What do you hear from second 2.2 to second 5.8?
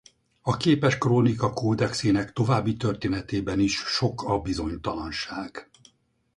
további történetében is sok a bizonytalanság.